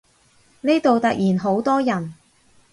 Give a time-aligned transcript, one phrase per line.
[0.61, 2.15] 呢度突然好多人